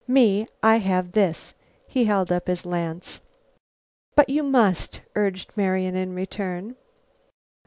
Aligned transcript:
Me, 0.07 0.47
I 0.63 0.77
have 0.77 1.11
this." 1.11 1.53
He 1.87 2.05
held 2.05 2.31
up 2.31 2.47
his 2.47 2.65
lance. 2.65 3.21
"But 4.15 4.29
you 4.29 4.41
must," 4.41 5.01
urged 5.15 5.51
Marian 5.55 5.95
in 5.95 6.25
turn. 6.25 6.75